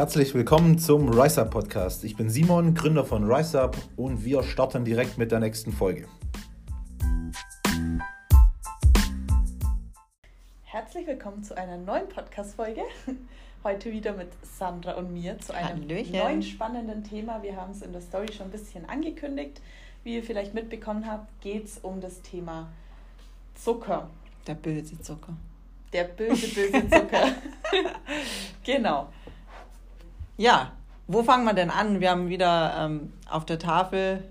[0.00, 2.04] Herzlich willkommen zum Rise Up Podcast.
[2.04, 6.08] Ich bin Simon, Gründer von Rise Up und wir starten direkt mit der nächsten Folge.
[10.62, 12.80] Herzlich willkommen zu einer neuen Podcast-Folge.
[13.62, 16.16] Heute wieder mit Sandra und mir zu einem Hallöchen.
[16.16, 17.42] neuen spannenden Thema.
[17.42, 19.60] Wir haben es in der Story schon ein bisschen angekündigt.
[20.02, 22.72] Wie ihr vielleicht mitbekommen habt, geht es um das Thema
[23.54, 24.08] Zucker.
[24.46, 25.36] Der böse Zucker.
[25.92, 27.34] Der böse, böse Zucker.
[28.64, 29.08] genau.
[30.40, 30.72] Ja,
[31.06, 32.00] wo fangen wir denn an?
[32.00, 34.24] Wir haben wieder ähm, auf der Tafel,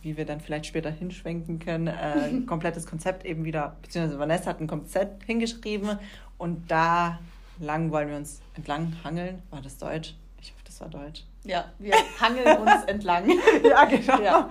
[0.00, 4.50] wie wir dann vielleicht später hinschwenken können, äh, ein komplettes Konzept eben wieder, beziehungsweise Vanessa
[4.50, 5.98] hat ein Konzept hingeschrieben
[6.38, 7.18] und da
[7.58, 9.42] lang wollen wir uns entlang hangeln.
[9.50, 10.14] War das Deutsch?
[10.40, 11.24] Ich hoffe, das war Deutsch.
[11.42, 13.28] Ja, wir hangeln uns entlang.
[13.68, 14.22] ja, genau.
[14.22, 14.50] Ja.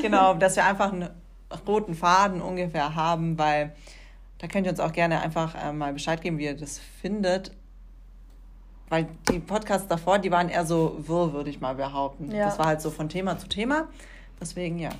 [0.00, 1.10] Genau, dass wir einfach einen
[1.66, 3.74] roten Faden ungefähr haben, weil
[4.38, 7.50] da könnt ihr uns auch gerne einfach äh, mal Bescheid geben, wie ihr das findet
[8.88, 12.30] weil die Podcasts davor, die waren eher so wirr, würde ich mal behaupten.
[12.30, 12.46] Ja.
[12.46, 13.88] Das war halt so von Thema zu Thema.
[14.40, 14.90] Deswegen, ja.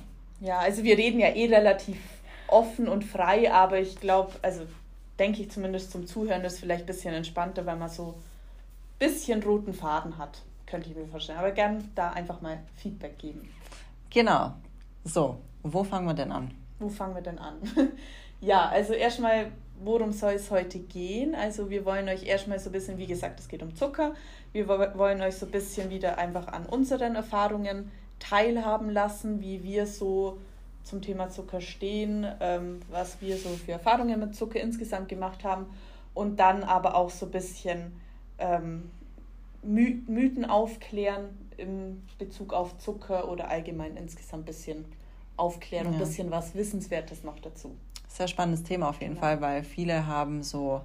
[0.41, 1.97] Ja, also wir reden ja eh relativ
[2.47, 4.61] offen und frei, aber ich glaube, also
[5.17, 9.43] denke ich zumindest zum Zuhören ist vielleicht ein bisschen entspannter, weil man so ein bisschen
[9.43, 11.39] roten Faden hat, könnte ich mir vorstellen.
[11.39, 13.49] Aber gern da einfach mal Feedback geben.
[14.09, 14.53] Genau.
[15.03, 16.51] So, wo fangen wir denn an?
[16.79, 17.55] Wo fangen wir denn an?
[18.41, 19.51] ja, also erstmal
[19.83, 21.35] worum soll es heute gehen?
[21.35, 24.13] Also wir wollen euch erstmal so ein bisschen, wie gesagt, es geht um Zucker.
[24.51, 29.85] Wir wollen euch so ein bisschen wieder einfach an unseren Erfahrungen teilhaben lassen, wie wir
[29.85, 30.37] so
[30.83, 35.67] zum Thema Zucker stehen, ähm, was wir so für Erfahrungen mit Zucker insgesamt gemacht haben
[36.13, 37.93] und dann aber auch so ein bisschen
[38.39, 38.89] ähm,
[39.61, 44.85] My Mythen aufklären in Bezug auf Zucker oder allgemein insgesamt ein bisschen
[45.37, 47.75] aufklären und ein bisschen was Wissenswertes noch dazu.
[48.09, 49.21] Sehr spannendes Thema auf jeden ja.
[49.21, 50.81] Fall, weil viele haben so,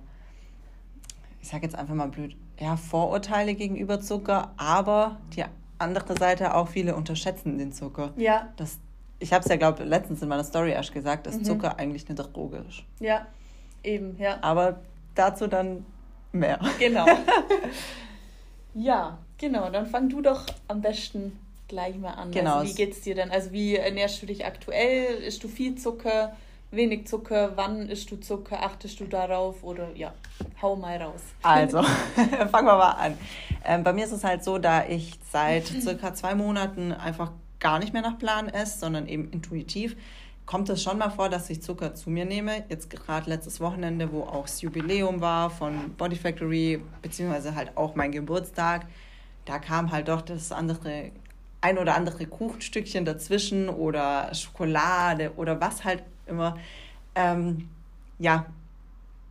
[1.41, 5.45] ich sage jetzt einfach mal blöd, ja, Vorurteile gegenüber Zucker, aber die
[5.79, 8.13] andere Seite auch viele unterschätzen den Zucker.
[8.17, 8.53] Ja.
[8.57, 8.79] Das,
[9.19, 11.45] ich habe es ja, glaube ich, letztens in meiner Story erst gesagt, dass mhm.
[11.45, 12.85] Zucker eigentlich eine Droge ist.
[13.01, 13.27] Ja,
[13.83, 14.39] eben, ja.
[14.43, 14.81] Aber
[15.15, 15.85] dazu dann
[16.33, 16.61] mehr.
[16.79, 17.07] Genau.
[18.75, 19.71] ja, genau.
[19.71, 22.31] Dann fang du doch am besten gleich mal an.
[22.31, 22.59] Genau.
[22.59, 23.31] Also, wie geht's dir denn?
[23.31, 25.23] Also wie ernährst du dich aktuell?
[25.23, 26.37] Isst du viel Zucker?
[26.77, 30.13] Wenig Zucker, wann isst du Zucker, achtest du darauf oder ja,
[30.61, 31.23] hau mal raus.
[31.43, 31.83] Also,
[32.51, 33.19] fangen wir mal an.
[33.65, 37.79] Ähm, bei mir ist es halt so, da ich seit circa zwei Monaten einfach gar
[37.79, 39.97] nicht mehr nach Plan esse, sondern eben intuitiv,
[40.47, 42.65] kommt es schon mal vor, dass ich Zucker zu mir nehme.
[42.69, 47.95] Jetzt gerade letztes Wochenende, wo auch das Jubiläum war von Body Factory, beziehungsweise halt auch
[47.95, 48.87] mein Geburtstag,
[49.47, 51.11] da kam halt doch das andere
[51.61, 56.57] ein oder andere Kuchenstückchen dazwischen oder Schokolade oder was halt immer.
[57.15, 57.69] Ähm,
[58.19, 58.47] ja,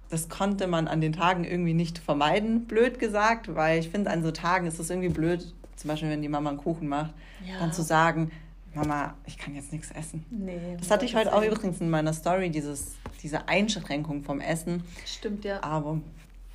[0.09, 4.21] das konnte man an den Tagen irgendwie nicht vermeiden, blöd gesagt, weil ich finde, an
[4.21, 7.13] so Tagen ist es irgendwie blöd, zum Beispiel, wenn die Mama einen Kuchen macht,
[7.45, 7.59] ja.
[7.59, 8.31] dann zu sagen,
[8.75, 10.25] Mama, ich kann jetzt nichts essen.
[10.29, 14.83] Nee, das hatte ich heute auch übrigens in meiner Story, dieses, diese Einschränkung vom Essen.
[15.05, 15.61] Stimmt, ja.
[15.63, 15.99] Aber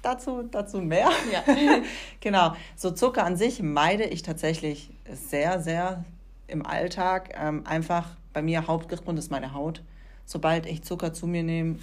[0.02, 1.10] dazu, dazu mehr.
[1.32, 1.42] Ja.
[2.20, 2.54] genau.
[2.76, 6.04] So Zucker an sich meide ich tatsächlich sehr, sehr
[6.48, 7.34] im Alltag.
[7.40, 9.82] Ähm, einfach bei mir Hauptgrund ist meine Haut
[10.28, 11.76] sobald ich Zucker zu mir nehme,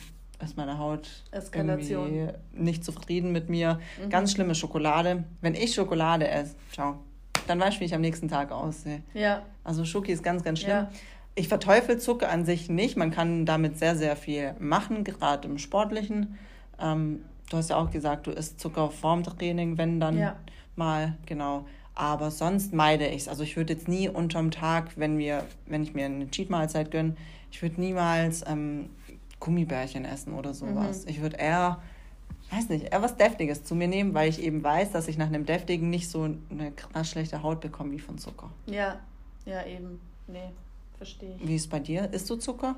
[0.44, 2.30] ist meine Haut Eskalation.
[2.54, 3.80] nicht zufrieden mit mir.
[4.04, 4.10] Mhm.
[4.10, 5.24] Ganz schlimme Schokolade.
[5.42, 7.00] Wenn ich Schokolade esse, ciao,
[7.48, 9.02] dann weißt du, wie ich am nächsten Tag aussehe.
[9.14, 9.42] Ja.
[9.64, 10.72] Also Schoki ist ganz, ganz schlimm.
[10.72, 10.92] Ja.
[11.34, 12.98] Ich verteufel Zucker an sich nicht.
[12.98, 16.38] Man kann damit sehr, sehr viel machen, gerade im Sportlichen.
[16.80, 20.36] Ähm, du hast ja auch gesagt, du isst Zucker vorm Training, wenn dann ja.
[20.76, 21.66] mal, genau.
[21.96, 23.28] Aber sonst meide ich es.
[23.28, 27.16] Also ich würde jetzt nie unterm Tag, wenn wir, wenn ich mir eine Cheat-Mahlzeit gönne,
[27.56, 28.90] ich würde niemals ähm,
[29.40, 31.04] Gummibärchen essen oder sowas.
[31.04, 31.10] Mhm.
[31.10, 31.82] Ich würde eher,
[32.52, 35.28] weiß nicht, eher was Deftiges zu mir nehmen, weil ich eben weiß, dass ich nach
[35.28, 38.52] einem Deftigen nicht so eine krass schlechte Haut bekomme wie von Zucker.
[38.66, 39.00] Ja,
[39.46, 40.02] ja, eben.
[40.28, 40.52] Nee,
[40.98, 41.48] verstehe ich.
[41.48, 42.12] Wie ist es bei dir?
[42.12, 42.76] Isst du Zucker?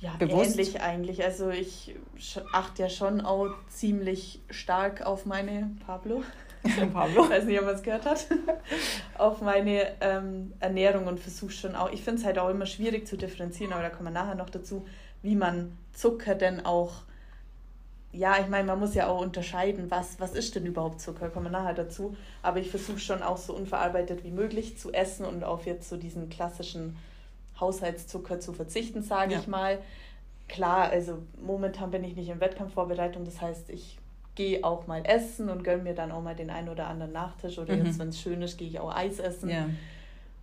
[0.00, 0.50] Ja, Bewusst?
[0.50, 1.24] ähnlich eigentlich.
[1.24, 1.94] Also ich
[2.52, 6.22] achte ja schon auch ziemlich stark auf meine Pablo.
[6.92, 7.24] Pablo.
[7.24, 8.26] Ich weiß nicht, ob man es gehört hat.
[9.18, 11.90] auf meine ähm, Ernährung und versuche schon auch.
[11.90, 14.50] Ich finde es halt auch immer schwierig zu differenzieren, aber da kommen wir nachher noch
[14.50, 14.86] dazu,
[15.22, 17.02] wie man Zucker denn auch.
[18.12, 21.46] Ja, ich meine, man muss ja auch unterscheiden, was, was ist denn überhaupt Zucker, kommen
[21.46, 22.16] wir nachher dazu.
[22.42, 25.96] Aber ich versuche schon auch so unverarbeitet wie möglich zu essen und auf jetzt so
[25.96, 26.96] diesen klassischen
[27.60, 29.40] Haushaltszucker zu verzichten, sage ja.
[29.40, 29.78] ich mal.
[30.48, 33.98] Klar, also momentan bin ich nicht in Wettkampfvorbereitung, das heißt, ich
[34.36, 37.58] gehe auch mal essen und gönne mir dann auch mal den einen oder anderen Nachtisch
[37.58, 37.86] oder mhm.
[37.86, 39.48] jetzt, wenn es schön ist, gehe ich auch Eis essen.
[39.48, 39.68] Ja.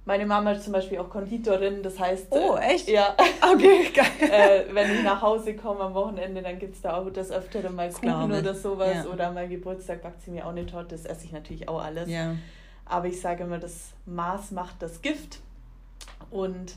[0.04, 2.28] meine Mama ist zum Beispiel auch Konditorin, das heißt.
[2.32, 2.90] Oh, äh, echt?
[2.90, 3.16] Ja.
[3.54, 4.06] Okay, geil.
[4.30, 7.70] äh, wenn ich nach Hause komme am Wochenende, dann gibt es da auch das öftere
[7.70, 9.06] mal Kuchen oder sowas.
[9.06, 9.06] Ja.
[9.06, 10.96] Oder mal Geburtstag backt sie mir auch eine Torte.
[10.96, 12.10] Das esse ich natürlich auch alles.
[12.10, 12.36] Ja.
[12.86, 15.40] Aber ich sage immer, das Maß macht das Gift.
[16.32, 16.76] Und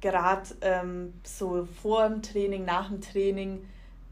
[0.00, 3.60] gerade ähm, so vor dem Training, nach dem Training,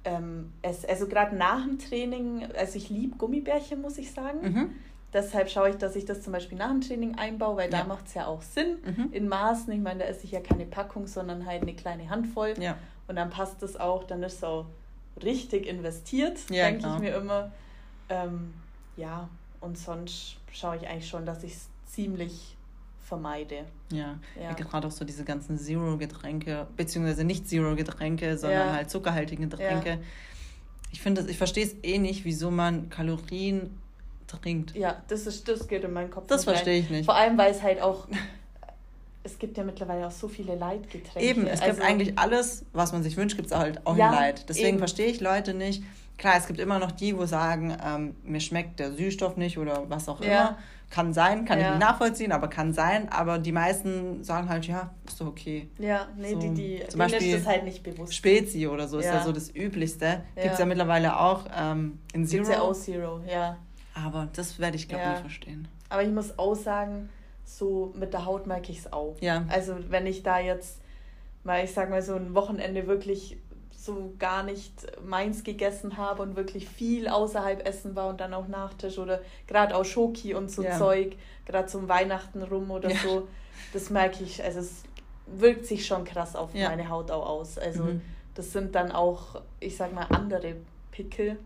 [0.05, 4.41] ähm, es, also gerade nach dem Training, also ich liebe Gummibärchen, muss ich sagen.
[4.43, 4.71] Mhm.
[5.13, 7.79] Deshalb schaue ich, dass ich das zum Beispiel nach dem Training einbaue, weil ja.
[7.79, 9.09] da macht es ja auch Sinn mhm.
[9.13, 9.73] in Maßen.
[9.73, 12.55] Ich meine, da esse ich ja keine Packung, sondern halt eine kleine Handvoll.
[12.61, 12.77] Ja.
[13.07, 14.67] Und dann passt es auch, dann ist es auch
[15.23, 17.53] richtig investiert, ja, denke ich mir immer.
[18.11, 18.53] Ähm,
[18.97, 19.29] ja,
[19.61, 22.58] und sonst schaue ich eigentlich schon, dass ich es ziemlich
[23.09, 23.65] vermeide.
[23.91, 24.53] Ja, ja.
[24.53, 28.73] gerade auch so diese ganzen Zero-Getränke, beziehungsweise nicht Zero-Getränke, sondern ja.
[28.75, 29.91] halt zuckerhaltige Getränke.
[29.91, 29.99] Ja.
[30.93, 33.79] Ich finde, ich verstehe es eh nicht, wieso man Kalorien
[34.27, 34.75] trinkt.
[34.77, 36.27] Ja, das, ist, das geht in meinen Kopf.
[36.29, 37.07] Das verstehe ich nicht.
[37.07, 38.07] Vor allem, weil es halt auch
[39.29, 41.21] es gibt ja mittlerweile auch so viele Leitgetränke.
[41.21, 44.09] Eben, es also, gibt eigentlich alles, was man sich wünscht, gibt es halt auch ja,
[44.09, 44.49] in Leid.
[44.49, 44.79] Deswegen eben.
[44.79, 45.83] verstehe ich Leute nicht.
[46.17, 49.85] Klar, es gibt immer noch die, wo sagen, ähm, mir schmeckt der Süßstoff nicht oder
[49.89, 50.27] was auch ja.
[50.27, 50.59] immer.
[50.91, 51.67] Kann sein, kann ja.
[51.67, 53.11] ich nicht nachvollziehen, aber kann sein.
[53.11, 55.69] Aber die meisten sagen halt, ja, ist doch okay.
[55.79, 58.15] Ja, nee, so, die, die, zum Beispiel ist das halt nicht bewusst.
[58.15, 60.23] Spezi oder so ist ja so das Üblichste.
[60.35, 60.43] Ja.
[60.43, 62.45] Gibt es ja mittlerweile auch ähm, in Zero.
[62.45, 63.59] Gibt's ja auch Zero, ja.
[63.95, 65.15] Aber das werde ich, glaube ich, ja.
[65.17, 65.69] nie verstehen.
[65.91, 67.11] Aber ich muss auch sagen,
[67.45, 69.17] so mit der Haut merke ich es auch.
[69.21, 69.45] Ja.
[69.49, 70.81] Also wenn ich da jetzt
[71.45, 73.39] mal, ich sag mal, so ein Wochenende wirklich
[73.89, 78.47] so gar nicht meins gegessen habe und wirklich viel außerhalb essen war und dann auch
[78.47, 80.77] Nachtisch oder gerade auch Schoki und so ja.
[80.77, 82.99] Zeug, gerade zum Weihnachten rum oder ja.
[83.03, 83.27] so,
[83.73, 84.83] das merke ich, also es
[85.27, 86.69] wirkt sich schon krass auf ja.
[86.69, 87.57] meine Haut auch aus.
[87.57, 88.03] Also mhm.
[88.35, 90.57] das sind dann auch, ich sag mal, andere
[90.93, 91.39] Pickel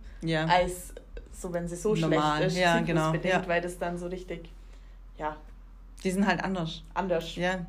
[0.48, 0.94] als
[1.32, 2.38] so, wenn sie so Normal.
[2.38, 3.12] schlecht ist, ja, genau.
[3.12, 4.50] bedingt, weil das dann so richtig,
[5.16, 5.36] ja.
[6.04, 6.82] Die sind halt anders.
[6.94, 7.37] Anders.
[7.37, 7.66] Ja.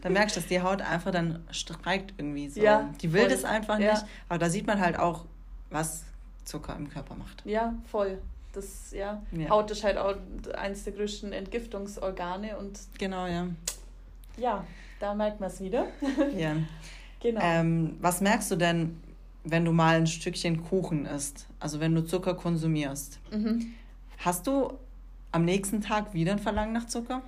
[0.00, 2.60] Da merkst du, dass die Haut einfach dann streikt irgendwie so.
[2.60, 3.30] Ja, die will voll.
[3.30, 3.88] das einfach nicht.
[3.88, 4.08] Ja.
[4.28, 5.24] Aber da sieht man halt auch,
[5.70, 6.04] was
[6.44, 7.42] Zucker im Körper macht.
[7.44, 8.18] Ja, voll.
[8.52, 9.20] Das, ja.
[9.32, 9.50] ja.
[9.50, 10.14] Haut ist halt auch
[10.56, 12.78] eines der größten Entgiftungsorgane und.
[12.98, 13.48] Genau, ja.
[14.36, 14.64] Ja,
[15.00, 15.86] da merkt man es wieder.
[16.36, 16.56] Ja.
[17.20, 17.40] genau.
[17.42, 19.00] Ähm, was merkst du denn,
[19.44, 21.46] wenn du mal ein Stückchen Kuchen isst?
[21.60, 23.18] Also wenn du Zucker konsumierst.
[23.30, 23.74] Mhm.
[24.18, 24.72] Hast du
[25.32, 27.22] am nächsten Tag wieder ein Verlangen nach Zucker?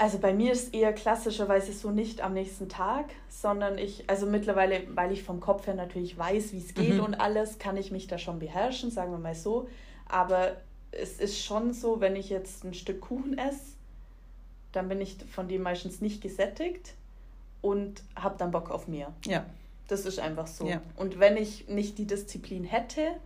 [0.00, 4.84] Also bei mir ist eher klassischerweise so nicht am nächsten Tag, sondern ich, also mittlerweile,
[4.94, 7.00] weil ich vom Kopf her natürlich weiß, wie es geht mhm.
[7.00, 9.68] und alles, kann ich mich da schon beherrschen, sagen wir mal so.
[10.08, 10.56] Aber
[10.90, 13.74] es ist schon so, wenn ich jetzt ein Stück Kuchen esse,
[14.72, 16.94] dann bin ich von dem meistens nicht gesättigt
[17.60, 19.12] und habe dann Bock auf mehr.
[19.26, 19.44] Ja.
[19.88, 20.66] Das ist einfach so.
[20.66, 20.80] Ja.
[20.96, 23.16] Und wenn ich nicht die Disziplin hätte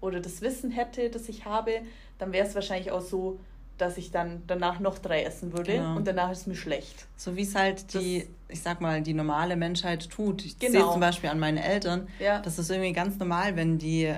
[0.00, 1.82] oder das Wissen hätte, das ich habe,
[2.18, 3.38] dann wäre es wahrscheinlich auch so,
[3.78, 5.96] dass ich dann danach noch drei essen würde genau.
[5.96, 7.06] und danach ist es mir schlecht.
[7.16, 10.44] So wie es halt die, das, ich sag mal, die normale Menschheit tut.
[10.44, 10.72] Ich genau.
[10.72, 12.40] sehe zum Beispiel an meinen Eltern, ja.
[12.40, 14.14] das ist irgendwie ganz normal, wenn die,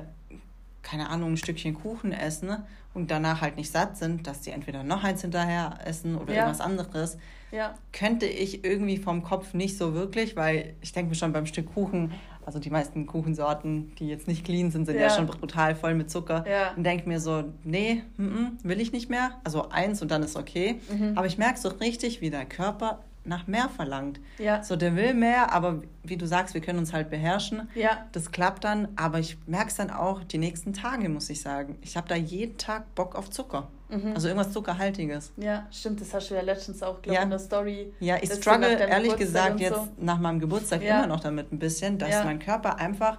[0.83, 2.57] keine Ahnung, ein Stückchen Kuchen essen
[2.95, 6.41] und danach halt nicht satt sind, dass die entweder noch eins hinterher essen oder ja.
[6.41, 7.19] irgendwas anderes.
[7.51, 7.75] Ja.
[7.93, 11.73] Könnte ich irgendwie vom Kopf nicht so wirklich, weil ich denke mir schon beim Stück
[11.73, 12.13] Kuchen,
[12.49, 15.95] also die meisten Kuchensorten, die jetzt nicht clean sind, sind ja, ja schon brutal voll
[15.95, 16.47] mit Zucker.
[16.51, 16.73] Ja.
[16.75, 19.33] Und denke mir so, nee, m -m, will ich nicht mehr.
[19.45, 20.81] Also eins und dann ist okay.
[20.91, 21.13] Mhm.
[21.15, 24.21] Aber ich merke so richtig, wie der Körper nach mehr verlangt.
[24.39, 24.63] Ja.
[24.63, 27.69] So, der will mehr, aber wie du sagst, wir können uns halt beherrschen.
[27.75, 28.07] Ja.
[28.13, 31.77] Das klappt dann, aber ich merke es dann auch die nächsten Tage, muss ich sagen.
[31.83, 33.69] Ich habe da jeden Tag Bock auf Zucker.
[33.89, 34.13] Mhm.
[34.15, 35.33] Also irgendwas Zuckerhaltiges.
[35.37, 37.23] Ja, stimmt, das hast du ja letztens auch, glaube ich, ja.
[37.23, 37.93] in der Story.
[38.01, 39.89] Ja, ich struggle ehrlich gesagt jetzt so.
[39.99, 40.99] nach meinem Geburtstag ja.
[40.99, 42.25] immer noch damit ein bisschen, dass ja.
[42.25, 43.19] mein Körper einfach,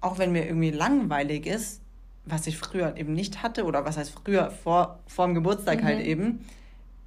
[0.00, 1.80] auch wenn mir irgendwie langweilig ist,
[2.26, 5.84] was ich früher eben nicht hatte, oder was heißt früher, vor, vor dem Geburtstag mhm.
[5.84, 6.44] halt eben,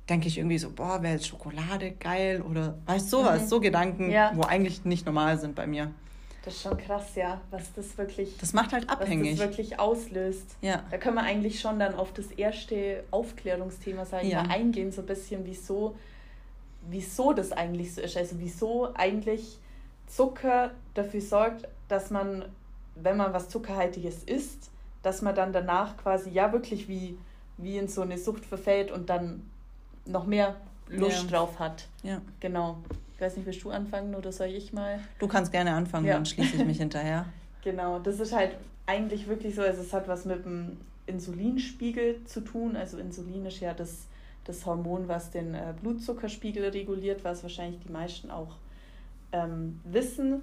[0.10, 3.48] denke ich irgendwie so, boah, wäre jetzt Schokolade geil oder weißt du sowas, mhm.
[3.48, 4.32] so Gedanken, ja.
[4.36, 5.92] wo eigentlich nicht normal sind bei mir.
[6.46, 8.38] Das ist schon krass, ja, was das wirklich.
[8.38, 9.34] Das macht halt abhängig.
[9.34, 10.56] Was das wirklich auslöst.
[10.62, 10.82] Ja.
[10.90, 14.44] Da können wir eigentlich schon dann auf das erste Aufklärungsthema sagen, ja.
[14.44, 15.98] eingehen, so ein bisschen, wieso,
[16.90, 18.16] wieso das eigentlich so ist.
[18.16, 19.60] Also wieso eigentlich
[20.08, 22.46] Zucker dafür sorgt, dass man,
[22.96, 24.72] wenn man was Zuckerhaltiges isst,
[25.04, 27.18] dass man dann danach quasi ja wirklich wie,
[27.58, 29.44] wie in so eine Sucht verfällt und dann
[30.08, 30.56] noch mehr
[30.90, 31.30] Lust ja.
[31.30, 31.88] drauf hat.
[32.04, 32.22] Ja.
[32.40, 32.78] Genau.
[33.16, 35.00] Ich weiß nicht, willst du anfangen oder soll ich mal?
[35.20, 36.14] Du kannst gerne anfangen, ja.
[36.14, 37.26] dann schließe ich mich hinterher.
[37.64, 38.52] Genau, das ist halt
[38.86, 42.76] eigentlich wirklich so, also es hat was mit dem Insulinspiegel zu tun.
[42.76, 44.06] Also Insulin ist ja das,
[44.46, 48.56] das Hormon, was den äh, Blutzuckerspiegel reguliert, was wahrscheinlich die meisten auch
[49.32, 50.42] ähm, wissen.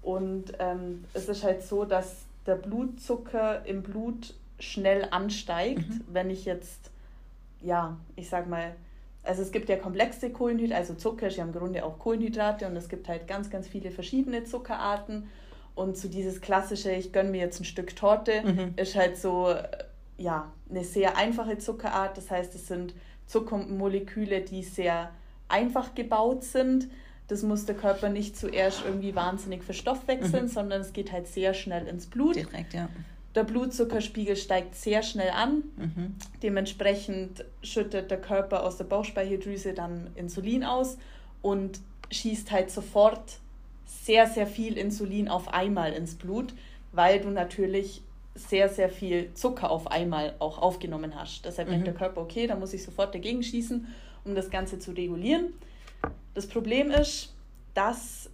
[0.00, 6.04] Und ähm, es ist halt so, dass der Blutzucker im Blut schnell ansteigt, mhm.
[6.08, 6.90] wenn ich jetzt,
[7.60, 8.74] ja, ich sag mal,
[9.24, 12.76] also es gibt ja komplexe Kohlenhydrate, also Zucker ist ja im Grunde auch Kohlenhydrate und
[12.76, 15.28] es gibt halt ganz, ganz viele verschiedene Zuckerarten.
[15.74, 18.74] Und so dieses klassische, ich gönne mir jetzt ein Stück Torte, mhm.
[18.76, 19.54] ist halt so,
[20.18, 22.16] ja, eine sehr einfache Zuckerart.
[22.16, 22.94] Das heißt, es sind
[23.26, 25.10] Zuckermoleküle, die sehr
[25.48, 26.88] einfach gebaut sind.
[27.28, 30.48] Das muss der Körper nicht zuerst irgendwie wahnsinnig verstoffwechseln, mhm.
[30.48, 32.36] sondern es geht halt sehr schnell ins Blut.
[32.36, 32.88] Direkt, ja.
[33.34, 35.64] Der Blutzuckerspiegel steigt sehr schnell an.
[35.76, 36.14] Mhm.
[36.42, 40.98] Dementsprechend schüttet der Körper aus der Bauchspeicheldrüse dann Insulin aus
[41.40, 43.38] und schießt halt sofort
[43.86, 46.54] sehr, sehr viel Insulin auf einmal ins Blut,
[46.92, 48.02] weil du natürlich
[48.34, 51.44] sehr, sehr viel Zucker auf einmal auch aufgenommen hast.
[51.44, 51.72] Deshalb mhm.
[51.72, 53.86] denkt der Körper, okay, da muss ich sofort dagegen schießen,
[54.24, 55.54] um das Ganze zu regulieren.
[56.34, 57.34] Das Problem ist,
[57.74, 58.30] dass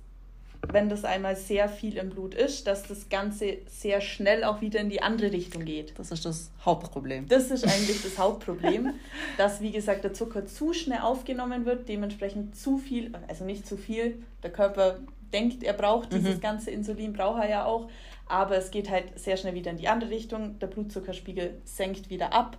[0.66, 4.80] wenn das einmal sehr viel im Blut ist, dass das Ganze sehr schnell auch wieder
[4.80, 5.98] in die andere Richtung geht.
[5.98, 7.28] Das ist das Hauptproblem.
[7.28, 8.94] Das ist eigentlich das Hauptproblem,
[9.36, 13.76] dass, wie gesagt, der Zucker zu schnell aufgenommen wird, dementsprechend zu viel, also nicht zu
[13.76, 14.98] viel, der Körper
[15.32, 16.40] denkt, er braucht dieses mhm.
[16.40, 17.88] ganze Insulin, braucht er ja auch,
[18.26, 22.32] aber es geht halt sehr schnell wieder in die andere Richtung, der Blutzuckerspiegel senkt wieder
[22.32, 22.56] ab,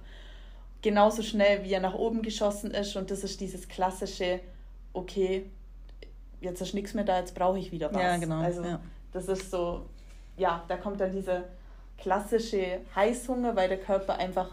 [0.82, 4.40] genauso schnell, wie er nach oben geschossen ist und das ist dieses klassische,
[4.94, 5.46] okay,
[6.42, 8.02] jetzt ist nichts mehr da, jetzt brauche ich wieder was.
[8.02, 8.42] Ja, genau.
[8.42, 8.80] Also ja.
[9.12, 9.86] das ist so,
[10.38, 11.44] ja, da kommt dann dieser
[11.98, 14.50] klassische Heißhunger, weil der Körper einfach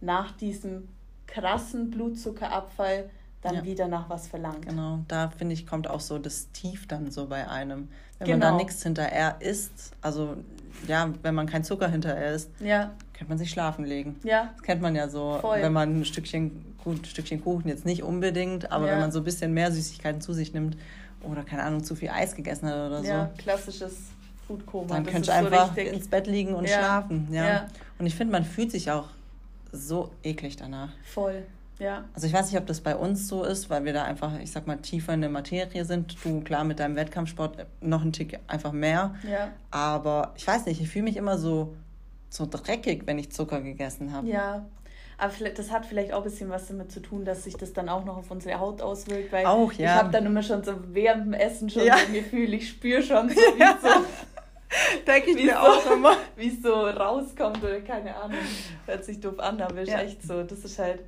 [0.00, 0.88] nach diesem
[1.26, 3.10] krassen Blutzuckerabfall
[3.42, 3.64] dann ja.
[3.64, 4.66] wieder nach was verlangt.
[4.66, 7.88] Genau, da finde ich, kommt auch so das Tief dann so bei einem.
[8.18, 8.32] Wenn genau.
[8.32, 8.58] man da genau.
[8.58, 10.36] nichts hinterher isst, also
[10.86, 12.92] ja, wenn man kein Zucker hinterher isst, ja.
[13.14, 14.16] könnte man sich schlafen legen.
[14.24, 14.50] Ja.
[14.54, 15.62] Das kennt man ja so, Voll.
[15.62, 18.92] wenn man ein Stückchen, gut, ein Stückchen Kuchen jetzt nicht unbedingt, aber ja.
[18.92, 20.76] wenn man so ein bisschen mehr Süßigkeiten zu sich nimmt,
[21.22, 23.08] oder keine Ahnung, zu viel Eis gegessen hat oder so.
[23.08, 23.96] Ja, klassisches
[24.46, 24.94] Foodkoma.
[24.94, 26.78] Dann könnte ich einfach so ins Bett liegen und ja.
[26.78, 27.28] schlafen.
[27.30, 27.48] Ja.
[27.48, 27.66] ja.
[27.98, 29.08] Und ich finde, man fühlt sich auch
[29.72, 30.90] so eklig danach.
[31.04, 31.44] Voll.
[31.78, 32.04] Ja.
[32.14, 34.52] Also ich weiß nicht, ob das bei uns so ist, weil wir da einfach, ich
[34.52, 36.14] sag mal, tiefer in der Materie sind.
[36.22, 39.14] Du, klar, mit deinem Wettkampfsport noch ein Tick einfach mehr.
[39.28, 39.52] Ja.
[39.70, 41.74] Aber ich weiß nicht, ich fühle mich immer so,
[42.28, 44.28] so dreckig, wenn ich Zucker gegessen habe.
[44.28, 44.66] Ja,
[45.20, 47.88] aber das hat vielleicht auch ein bisschen was damit zu tun, dass sich das dann
[47.88, 49.30] auch noch auf unsere Haut auswirkt.
[49.32, 49.84] Weil auch, ja.
[49.84, 51.98] Ich habe dann immer schon so während dem Essen schon ja.
[51.98, 53.78] so ein Gefühl, ich spüre schon so, wie ja.
[53.82, 53.88] so
[55.06, 56.16] Denke ich mir so, auch immer.
[56.36, 58.38] Wie es so rauskommt oder keine Ahnung.
[58.86, 60.00] Hört sich doof an, aber ist ja.
[60.00, 60.42] echt so.
[60.44, 61.00] Das ist halt,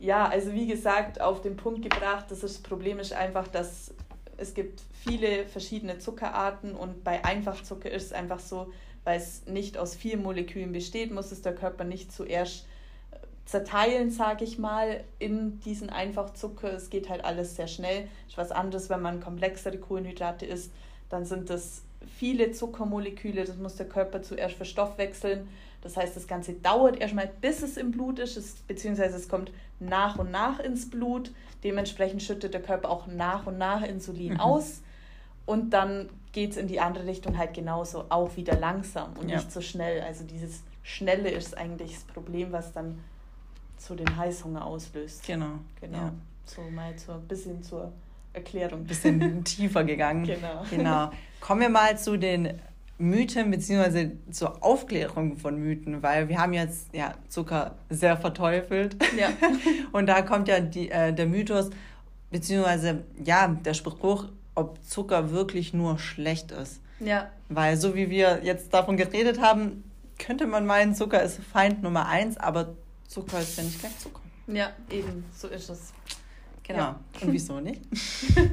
[0.00, 3.94] ja, also wie gesagt, auf den Punkt gebracht, das, ist, das Problem ist einfach, dass
[4.36, 8.72] es gibt viele verschiedene Zuckerarten und bei Einfachzucker ist es einfach so,
[9.04, 12.66] weil es nicht aus vielen Molekülen besteht, muss es der Körper nicht zuerst
[13.48, 16.70] zerteilen, sage ich mal, in diesen Einfachzucker.
[16.70, 18.06] Es geht halt alles sehr schnell.
[18.28, 20.70] Ist was anderes, wenn man komplexere Kohlenhydrate isst,
[21.08, 21.80] dann sind das
[22.18, 25.48] viele Zuckermoleküle, das muss der Körper zuerst verstoffwechseln.
[25.80, 29.50] Das heißt, das Ganze dauert erstmal, bis es im Blut ist, es, beziehungsweise es kommt
[29.80, 31.32] nach und nach ins Blut.
[31.64, 34.40] Dementsprechend schüttet der Körper auch nach und nach Insulin mhm.
[34.40, 34.82] aus.
[35.46, 39.36] Und dann geht es in die andere Richtung halt genauso, auch wieder langsam und ja.
[39.36, 40.02] nicht so schnell.
[40.02, 42.98] Also dieses Schnelle ist eigentlich das Problem, was dann
[43.78, 45.26] so den Heißhunger auslöst.
[45.26, 45.58] Genau.
[45.80, 45.98] Genau.
[45.98, 46.12] Ja.
[46.44, 47.92] So mal ein bisschen zur
[48.32, 48.80] Erklärung.
[48.80, 50.24] Ein bisschen tiefer gegangen.
[50.24, 50.64] Genau.
[50.68, 51.10] genau.
[51.40, 52.60] Kommen wir mal zu den
[52.98, 58.96] Mythen beziehungsweise zur Aufklärung von Mythen, weil wir haben jetzt ja Zucker sehr verteufelt.
[59.16, 59.28] Ja.
[59.92, 61.70] Und da kommt ja die, äh, der Mythos,
[62.30, 66.80] beziehungsweise ja, der Spruch, ob Zucker wirklich nur schlecht ist.
[66.98, 67.28] Ja.
[67.48, 69.84] Weil so wie wir jetzt davon geredet haben,
[70.18, 72.74] könnte man meinen, Zucker ist Feind Nummer eins, aber
[73.08, 74.20] Zucker ist ja nicht gleich Zucker.
[74.46, 75.92] Ja, eben, so ist es.
[76.62, 76.78] Genau.
[76.78, 77.00] Ja.
[77.22, 77.82] Und wieso nicht?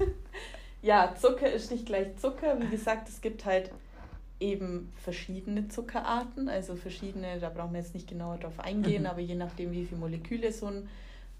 [0.81, 2.59] ja, Zucker ist nicht gleich Zucker.
[2.59, 3.71] Wie gesagt, es gibt halt
[4.39, 9.09] eben verschiedene Zuckerarten, also verschiedene, da brauchen wir jetzt nicht genauer drauf eingehen, mhm.
[9.09, 10.89] aber je nachdem, wie viele Moleküle so ein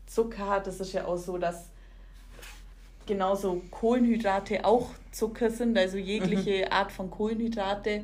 [0.06, 1.70] Zucker hat, das ist ja auch so, dass
[3.06, 6.72] genauso Kohlenhydrate auch Zucker sind, also jegliche mhm.
[6.72, 8.04] Art von Kohlenhydrate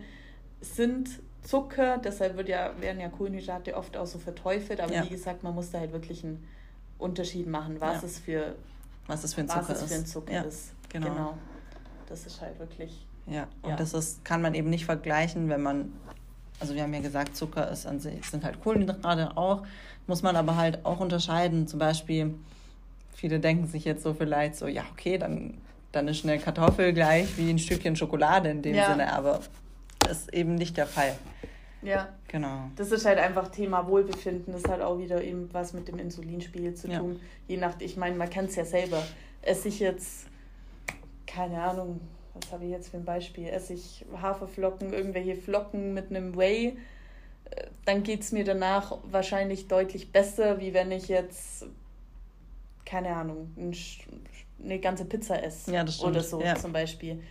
[0.59, 1.09] sind
[1.43, 5.03] Zucker, deshalb wird ja, werden ja Kohlenhydrate oft auch so verteufelt, aber ja.
[5.03, 6.47] wie gesagt, man muss da halt wirklich einen
[6.97, 8.07] Unterschied machen, was ja.
[8.07, 8.55] es für
[9.07, 10.71] was es für ein Zucker, was es für ein Zucker ja, ist.
[10.89, 11.07] Genau.
[11.07, 11.37] genau.
[12.07, 13.05] Das ist halt wirklich.
[13.27, 15.93] Ja, und das ist, kann man eben nicht vergleichen, wenn man,
[16.59, 19.63] also wir haben ja gesagt, Zucker ist an sich, sind halt Kohlenhydrate auch,
[20.07, 21.67] muss man aber halt auch unterscheiden.
[21.67, 22.33] Zum Beispiel,
[23.13, 25.57] viele denken sich jetzt so vielleicht so, ja, okay, dann,
[25.91, 29.41] dann ist eine Kartoffel gleich wie ein Stückchen Schokolade in dem Sinne, aber
[29.99, 31.15] das ist eben nicht der Fall.
[31.81, 32.09] Ja.
[32.27, 32.69] Genau.
[32.75, 34.53] Das ist halt einfach Thema Wohlbefinden.
[34.53, 37.13] Das hat auch wieder eben was mit dem Insulinspiegel zu tun.
[37.13, 37.19] Ja.
[37.47, 39.01] Je nach, ich meine, man kennt es ja selber.
[39.41, 40.27] Esse ich jetzt,
[41.25, 41.99] keine Ahnung,
[42.33, 43.47] was habe ich jetzt für ein Beispiel?
[43.47, 46.77] Esse ich Haferflocken, irgendwelche Flocken mit einem Whey,
[47.49, 51.65] äh, dann geht es mir danach wahrscheinlich deutlich besser, wie wenn ich jetzt,
[52.85, 53.53] keine Ahnung,
[54.63, 56.55] eine ganze Pizza esse ja, oder so ja.
[56.55, 57.21] zum Beispiel.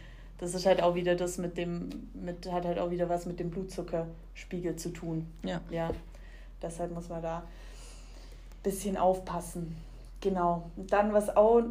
[0.40, 3.38] Das ist halt auch wieder das mit dem, mit, hat halt auch wieder was mit
[3.38, 5.26] dem Blutzuckerspiegel zu tun.
[5.42, 5.60] Ja.
[5.70, 5.90] Ja.
[6.62, 7.42] Deshalb muss man da ein
[8.62, 9.76] bisschen aufpassen.
[10.22, 10.70] Genau.
[10.76, 11.62] Und dann, was auch,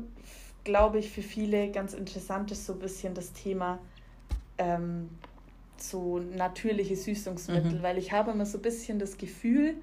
[0.64, 3.80] glaube ich, für viele ganz interessant ist, so ein bisschen das Thema
[4.60, 5.10] ähm,
[5.78, 7.84] so natürliche Süßungsmittel, mhm.
[7.84, 9.76] weil ich habe immer so ein bisschen das Gefühl,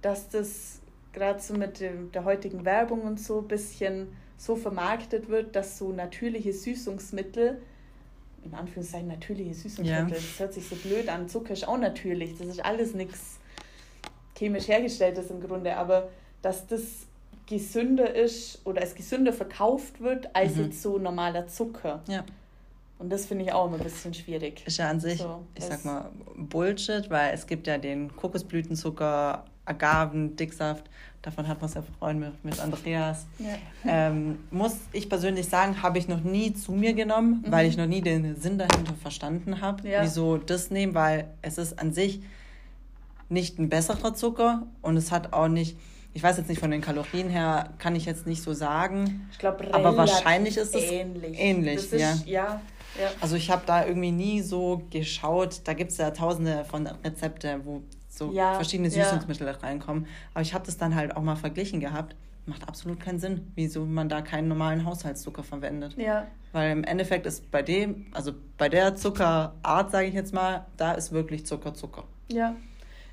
[0.00, 0.80] dass das
[1.12, 5.78] gerade so mit dem, der heutigen Werbung und so ein bisschen so vermarktet wird, dass
[5.78, 7.60] so natürliche Süßungsmittel,
[8.44, 10.14] in Anführungszeichen natürliche Süßungsmittel, ja.
[10.14, 13.38] das hört sich so blöd an, Zucker ist auch natürlich, das ist alles nichts
[14.36, 16.08] chemisch hergestelltes im Grunde, aber
[16.42, 17.06] dass das
[17.46, 20.64] gesünder ist oder als gesünder verkauft wird als mhm.
[20.64, 22.02] jetzt so normaler Zucker.
[22.08, 22.24] Ja.
[22.98, 24.62] Und das finde ich auch immer ein bisschen schwierig.
[24.66, 29.44] Ist ja an sich, so, ich sag mal, Bullshit, weil es gibt ja den Kokosblütenzucker,
[29.64, 30.84] Agaven, Dicksaft.
[31.22, 33.26] Davon hat man es ja Freunde mit, mit Andreas.
[33.38, 33.56] Ja.
[33.86, 37.50] Ähm, muss ich persönlich sagen, habe ich noch nie zu mir genommen, mhm.
[37.50, 40.02] weil ich noch nie den Sinn dahinter verstanden habe, ja.
[40.02, 42.20] wieso das nehmen, weil es ist an sich
[43.30, 45.78] nicht ein besserer Zucker und es hat auch nicht,
[46.12, 49.26] ich weiß jetzt nicht von den Kalorien her, kann ich jetzt nicht so sagen.
[49.32, 51.38] Ich glaube, aber wahrscheinlich ist es ähnlich.
[51.40, 52.14] ähnlich ist, ja.
[52.26, 52.60] ja.
[53.00, 53.10] Ja.
[53.20, 57.60] Also ich habe da irgendwie nie so geschaut, da gibt es ja tausende von Rezepte,
[57.64, 57.82] wo
[58.16, 59.52] so ja, verschiedene Süßungsmittel ja.
[59.52, 60.06] reinkommen.
[60.32, 62.16] Aber ich habe das dann halt auch mal verglichen gehabt.
[62.46, 65.96] Macht absolut keinen Sinn, wieso man da keinen normalen Haushaltszucker verwendet.
[65.96, 66.26] Ja.
[66.52, 70.92] Weil im Endeffekt ist bei dem, also bei der Zuckerart, sage ich jetzt mal, da
[70.92, 72.04] ist wirklich Zucker Zucker.
[72.28, 72.54] Ja.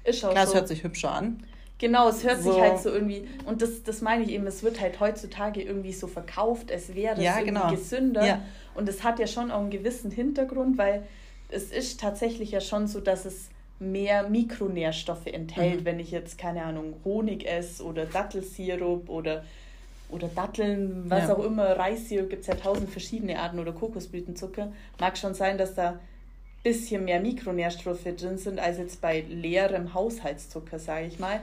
[0.03, 0.51] Ist auch Klar, so.
[0.51, 1.43] es hört sich hübscher an.
[1.77, 2.51] Genau, es hört so.
[2.51, 5.93] sich halt so irgendwie, und das, das meine ich eben, es wird halt heutzutage irgendwie
[5.93, 7.71] so verkauft, es wäre ja, irgendwie genau.
[7.71, 8.25] gesünder.
[8.25, 8.41] Ja.
[8.75, 11.07] Und es hat ja schon auch einen gewissen Hintergrund, weil
[11.49, 13.49] es ist tatsächlich ja schon so, dass es
[13.81, 15.85] mehr Mikronährstoffe enthält, mhm.
[15.85, 19.43] wenn ich jetzt, keine Ahnung, Honig esse oder Dattelsirup oder,
[20.09, 21.35] oder Datteln, was ja.
[21.35, 24.71] auch immer, Reissirup, gibt es ja tausend verschiedene Arten oder Kokosblütenzucker.
[24.99, 25.99] Mag schon sein, dass da ein
[26.63, 31.41] bisschen mehr Mikronährstoffe drin sind als jetzt bei leerem Haushaltszucker, sage ich mal.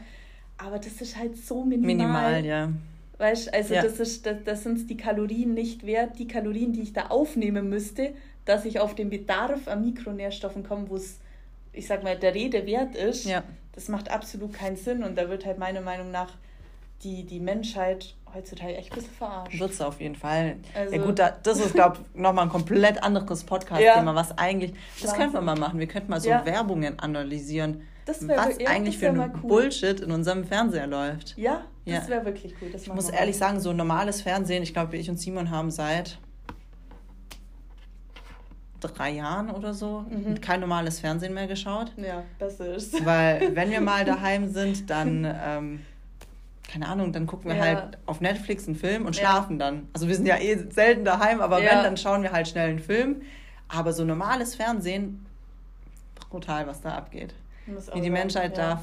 [0.59, 1.97] Aber das ist halt so minimal.
[1.97, 2.73] Minimal, ja.
[3.19, 3.83] Weißt also ja.
[3.83, 7.69] das ist, das, das sind die Kalorien nicht wert, die Kalorien, die ich da aufnehmen
[7.69, 11.19] müsste, dass ich auf den Bedarf an Mikronährstoffen komme, wo es
[11.73, 13.43] ich sag mal, der Rede wert ist, ja.
[13.73, 15.05] das macht absolut keinen Sinn.
[15.05, 16.33] Und da wird halt meiner Meinung nach
[17.03, 19.59] die, die Menschheit heutzutage echt ein bisschen verarscht.
[19.59, 20.57] Wird auf jeden Fall.
[20.75, 24.15] Also, ja gut, das ist, glaube ich, nochmal ein komplett anderes Podcast-Thema, ja.
[24.15, 25.79] was eigentlich, das könnten wir mal machen.
[25.79, 26.45] Wir könnten mal so ja.
[26.45, 29.49] Werbungen analysieren, wär, was eigentlich für ein cool.
[29.49, 31.37] Bullshit in unserem Fernseher läuft.
[31.37, 32.71] Ja, das wäre wirklich cool.
[32.75, 36.19] ich muss ehrlich sagen, so normales Fernsehen, ich glaube, ich und Simon haben seit
[38.81, 40.41] drei Jahren oder so mhm.
[40.41, 41.93] kein normales Fernsehen mehr geschaut.
[41.97, 43.05] Ja, besser ist.
[43.05, 45.81] Weil wenn wir mal daheim sind, dann, ähm,
[46.71, 47.64] keine Ahnung, dann gucken wir ja.
[47.64, 49.67] halt auf Netflix einen Film und schlafen ja.
[49.67, 49.88] dann.
[49.93, 51.71] Also wir sind ja eh selten daheim, aber ja.
[51.71, 53.23] wenn, dann schauen wir halt schnell einen Film.
[53.69, 55.27] Aber so normales Fernsehen,
[56.31, 57.35] brutal, was da abgeht.
[57.93, 58.83] Wie die Menschheit da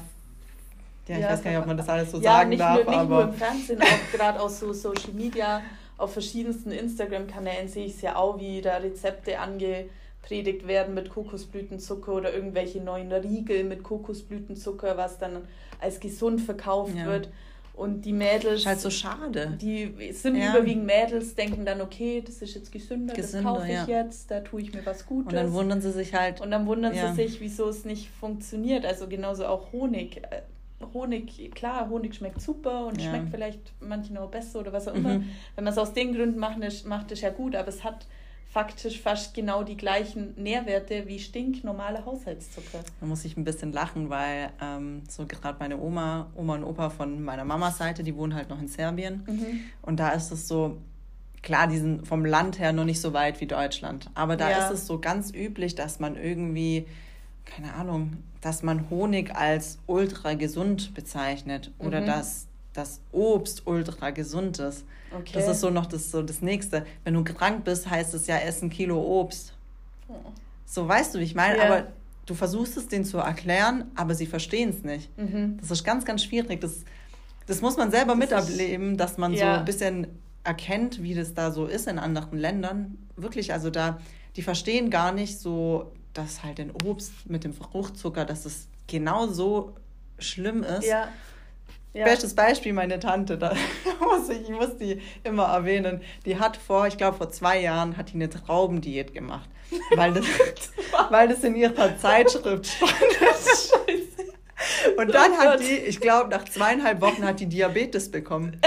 [1.08, 2.78] ja, ich ja, weiß gar nicht, ob man das alles so ja, sagen nicht darf.
[2.78, 5.60] Nur, nicht aber nur im Fernsehen, auch gerade aus so Social Media
[5.98, 12.12] auf verschiedensten Instagram-Kanälen sehe ich es ja auch, wie da Rezepte angepredigt werden mit Kokosblütenzucker
[12.12, 15.48] oder irgendwelche neuen Riegel mit Kokosblütenzucker, was dann
[15.80, 17.06] als gesund verkauft ja.
[17.06, 17.30] wird.
[17.74, 18.60] Und die Mädels.
[18.60, 19.58] Ist halt so schade.
[19.60, 20.50] Die sind ja.
[20.50, 24.04] überwiegend Mädels, denken dann, okay, das ist jetzt gesünder, gesünder das kaufe ich ja.
[24.04, 25.26] jetzt, da tue ich mir was Gutes.
[25.26, 26.40] Und dann wundern sie sich halt.
[26.40, 28.86] Und dann wundern sie sich, wieso es nicht funktioniert.
[28.86, 30.22] Also genauso auch Honig.
[30.92, 33.08] Honig, klar, Honig schmeckt super und ja.
[33.08, 35.18] schmeckt vielleicht manchen auch besser oder was auch immer.
[35.18, 35.28] Mhm.
[35.54, 38.06] Wenn man es aus den Gründen macht, ist, macht es ja gut, aber es hat
[38.56, 42.84] faktisch fast genau die gleichen Nährwerte wie stinknormale Haushaltszucker.
[43.00, 46.90] Da muss ich ein bisschen lachen, weil ähm, so gerade meine Oma, Oma und Opa
[46.90, 49.24] von meiner Mamas Seite, die wohnen halt noch in Serbien.
[49.26, 49.60] Mhm.
[49.82, 50.78] Und da ist es so,
[51.42, 54.10] klar, die sind vom Land her noch nicht so weit wie Deutschland.
[54.14, 54.58] Aber da ja.
[54.64, 56.86] ist es so ganz üblich, dass man irgendwie
[57.46, 62.06] keine Ahnung, dass man Honig als ultra gesund bezeichnet oder mhm.
[62.06, 64.84] dass das Obst ultra gesund ist.
[65.10, 65.32] Okay.
[65.32, 66.84] Das ist so noch das, so das Nächste.
[67.04, 69.54] Wenn du krank bist, heißt es ja, ess ein Kilo Obst.
[70.08, 70.14] Oh.
[70.66, 71.64] So weißt du, wie ich meine, ja.
[71.64, 71.86] aber
[72.26, 75.16] du versuchst es denen zu erklären, aber sie verstehen es nicht.
[75.16, 75.56] Mhm.
[75.60, 76.60] Das ist ganz, ganz schwierig.
[76.60, 76.84] Das,
[77.46, 79.54] das muss man selber das miterleben, dass man ja.
[79.54, 80.08] so ein bisschen
[80.44, 82.98] erkennt, wie das da so ist in anderen Ländern.
[83.16, 83.98] Wirklich, also da,
[84.36, 89.26] die verstehen gar nicht so dass halt ein Obst mit dem Fruchtzucker, dass es genau
[89.26, 89.74] so
[90.18, 90.86] schlimm ist.
[90.86, 91.08] Ja.
[91.92, 92.04] Ja.
[92.04, 93.54] Bestes Beispiel, meine Tante, da
[94.00, 97.96] muss ich, ich muss die immer erwähnen, die hat vor, ich glaube vor zwei Jahren,
[97.96, 99.48] hat die eine Traubendiät gemacht,
[99.94, 100.26] weil das,
[101.10, 102.92] weil das in ihrer Zeitschrift stand.
[104.98, 108.60] Und dann oh hat die, ich glaube, nach zweieinhalb Wochen hat die Diabetes bekommen.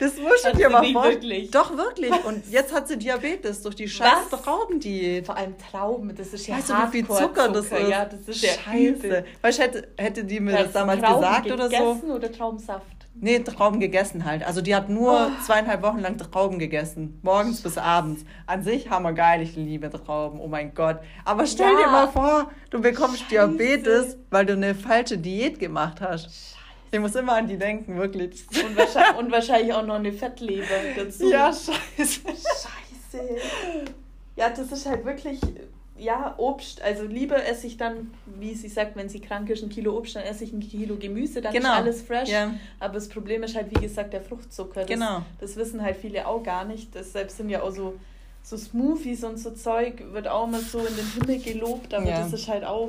[0.00, 1.48] Das musst du dir mal vorstellen.
[1.50, 2.12] Doch, wirklich.
[2.24, 5.26] Und jetzt hat sie Diabetes durch die scheiß Traubendiät.
[5.26, 7.88] Vor allem Trauben, das ist ja Weißt du, wie viel Zucker das ist?
[7.88, 9.24] Ja, das ist ja Scheiße.
[9.42, 12.12] Weißt du, hätte, hätte die mir das, damals Trauben gesagt oder so?
[12.14, 12.86] oder Traubensaft?
[13.14, 14.42] Nee, Trauben gegessen halt.
[14.46, 15.44] Also die hat nur oh.
[15.44, 17.18] zweieinhalb Wochen lang Trauben gegessen.
[17.22, 18.24] Morgens bis abends.
[18.46, 20.40] An sich hammergeil, ich liebe Trauben.
[20.40, 21.00] Oh mein Gott.
[21.26, 21.78] Aber stell ja.
[21.78, 23.30] dir mal vor, du bekommst Scheiße.
[23.30, 26.24] Diabetes, weil du eine falsche Diät gemacht hast.
[26.24, 26.60] Scheiße.
[26.90, 28.44] Ich muss immer an die denken, wirklich.
[28.64, 30.64] Und wahrscheinlich, und wahrscheinlich auch noch eine Fettleber
[30.96, 31.30] dazu.
[31.30, 32.20] Ja, scheiße.
[32.26, 33.36] Scheiße.
[34.36, 35.40] Ja, das ist halt wirklich
[36.00, 39.68] ja, Obst, also lieber esse ich dann, wie sie sagt, wenn sie krank ist, ein
[39.68, 41.72] Kilo Obst, dann esse ich ein Kilo Gemüse, dann genau.
[41.72, 42.28] ist alles fresh.
[42.30, 42.54] Ja.
[42.78, 44.80] Aber das Problem ist halt, wie gesagt, der Fruchtzucker.
[44.80, 45.22] Das, genau.
[45.40, 46.94] das wissen halt viele auch gar nicht.
[46.94, 47.94] Deshalb sind ja auch so,
[48.42, 52.22] so Smoothies und so Zeug, wird auch immer so in den Himmel gelobt, aber ja.
[52.22, 52.88] das ist halt auch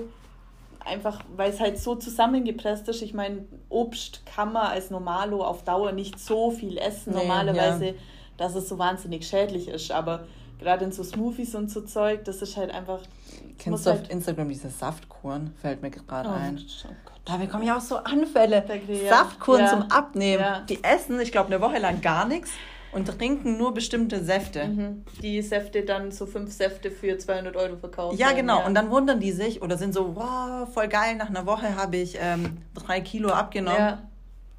[0.85, 3.01] einfach, weil es halt so zusammengepresst ist.
[3.01, 7.87] Ich meine, Obst kann man als Normalo auf Dauer nicht so viel essen, nee, normalerweise,
[7.87, 7.93] ja.
[8.37, 10.25] dass es so wahnsinnig schädlich ist, aber
[10.59, 12.99] gerade in so Smoothies und so Zeug, das ist halt einfach.
[13.57, 15.53] Kennst du auf halt Instagram diese Saftkuren?
[15.61, 16.59] Fällt mir gerade oh, ein.
[16.59, 18.63] Oh da bekomme ich auch so Anfälle.
[19.09, 19.67] Saftkuren ja.
[19.67, 20.43] zum Abnehmen.
[20.43, 20.59] Ja.
[20.61, 22.51] Die essen, ich glaube, eine Woche lang gar nichts
[22.91, 24.67] und trinken nur bestimmte Säfte.
[24.67, 25.05] Mhm.
[25.21, 28.17] Die Säfte dann so fünf Säfte für 200 Euro verkaufen.
[28.17, 28.59] Ja, genau.
[28.59, 28.65] Ja.
[28.65, 31.97] Und dann wundern die sich oder sind so, wow, voll geil, nach einer Woche habe
[31.97, 33.77] ich ähm, drei Kilo abgenommen.
[33.79, 34.07] Ja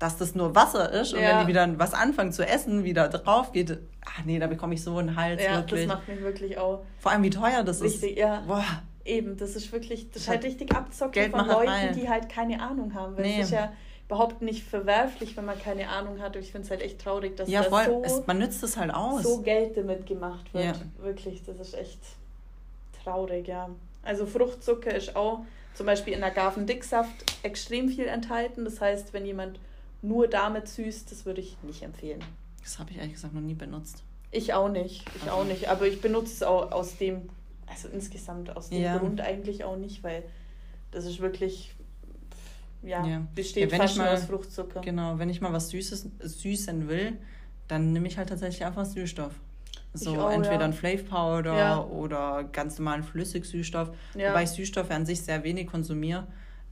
[0.02, 3.52] dass das nur Wasser ist und wenn die wieder was anfangen zu essen, wieder drauf
[3.52, 5.40] geht, ach nee, da bekomme ich so einen Hals.
[5.40, 5.86] Ja, wirklich.
[5.86, 6.82] das macht mich wirklich auch.
[6.98, 8.18] Vor allem, wie teuer das richtig, ist.
[8.18, 8.42] Ja.
[8.44, 8.64] Boah.
[9.04, 11.94] Eben, das ist wirklich, das ist halt richtig abzockt von Leuten, rein.
[11.94, 13.16] die halt keine Ahnung haben.
[13.16, 13.38] Weil nee.
[13.38, 13.72] es ist ja
[14.12, 16.36] überhaupt nicht verwerflich, wenn man keine Ahnung hat.
[16.36, 17.86] Und ich finde es halt echt traurig, dass ja, voll.
[17.86, 19.22] so, es, man nützt es halt aus.
[19.22, 20.64] so Geld damit gemacht wird.
[20.64, 20.74] Ja.
[20.98, 21.98] Wirklich, das ist echt
[23.02, 23.70] traurig, ja.
[24.02, 25.40] Also Fruchtzucker ist auch
[25.74, 28.66] zum Beispiel in Agavendicksaft extrem viel enthalten.
[28.66, 29.58] Das heißt, wenn jemand
[30.02, 32.22] nur damit süß, das würde ich nicht empfehlen.
[32.62, 34.02] Das habe ich ehrlich gesagt noch nie benutzt.
[34.30, 35.30] Ich auch nicht, ich okay.
[35.30, 35.68] auch nicht.
[35.70, 37.30] Aber ich benutze es auch aus dem,
[37.66, 38.98] also insgesamt aus dem ja.
[38.98, 40.22] Grund eigentlich auch nicht, weil
[40.90, 41.74] das ist wirklich,
[42.82, 43.26] ja, ja.
[43.34, 44.80] besteht ja, fast mal, aus Fruchtzucker.
[44.80, 47.18] Genau, wenn ich mal was Süßes süßen will,
[47.68, 49.32] dann nehme ich halt tatsächlich einfach Süßstoff.
[49.94, 50.64] So auch, entweder ja.
[50.64, 51.84] ein Flav Powder ja.
[51.84, 53.90] oder ganz normalen Flüssigsüßstoff.
[54.14, 54.30] Ja.
[54.30, 56.26] Wobei ich Süßstoffe an sich sehr wenig konsumiere.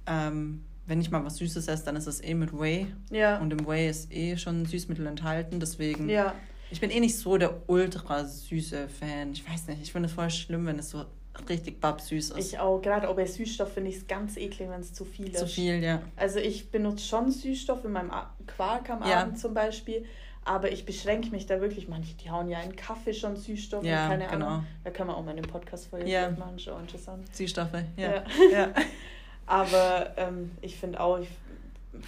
[0.07, 2.87] Ähm, wenn ich mal was Süßes esse, dann ist es eh mit Whey.
[3.11, 3.39] Ja.
[3.39, 5.61] Und im Whey ist eh schon Süßmittel enthalten.
[5.61, 6.09] Deswegen.
[6.09, 6.35] Ja.
[6.71, 9.33] Ich bin eh nicht so der ultra süße Fan.
[9.33, 11.05] Ich weiß nicht, ich finde es voll schlimm, wenn es so
[11.49, 12.39] richtig babsüß ist.
[12.39, 12.81] Ich auch.
[12.81, 15.39] Gerade auch bei Süßstoff finde ich es ganz eklig, wenn es zu viel ist.
[15.39, 16.03] Zu viel, ja.
[16.17, 18.13] Also ich benutze schon Süßstoff in meinem
[18.47, 19.23] Quark am ja.
[19.23, 20.05] Abend zum Beispiel.
[20.45, 21.89] Aber ich beschränke mich da wirklich.
[21.89, 23.85] Manche, die hauen ja in Kaffee schon Süßstoffe.
[23.85, 24.47] Ja, keine genau.
[24.47, 24.67] Ahnung.
[24.85, 26.31] Da kann man auch mal eine Podcast-Folge ja.
[26.31, 26.59] machen.
[26.59, 27.35] Schon interessant.
[27.35, 28.11] Süßstoffe, ja.
[28.11, 28.25] ja.
[28.51, 28.73] ja.
[29.47, 31.29] Aber ähm, ich finde auch, ich,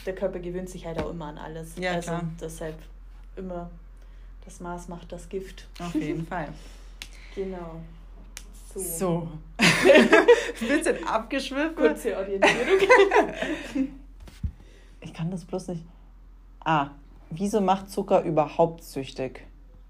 [0.07, 1.77] der Körper gewöhnt sich halt auch immer an alles.
[1.77, 2.25] Ja, also klar.
[2.40, 2.77] deshalb
[3.37, 3.71] immer
[4.45, 5.66] das Maß macht das Gift.
[5.79, 6.49] Auf jeden Fall.
[7.35, 7.81] Genau.
[8.74, 8.80] So.
[8.80, 9.28] so.
[9.58, 11.74] Ein bisschen abgeschwiffen.
[11.74, 12.88] Kurze Orientierung.
[15.00, 15.85] ich kann das bloß nicht.
[16.64, 16.90] Ah,
[17.30, 19.46] wieso macht Zucker überhaupt süchtig?